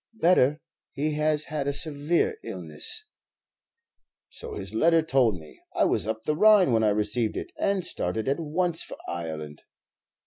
[0.15, 0.59] "Better;
[0.93, 3.05] he has had a severe illness."
[4.29, 5.61] "So his letter told me.
[5.75, 9.61] I was up the Rhine when I received it, and started at once for Ireland."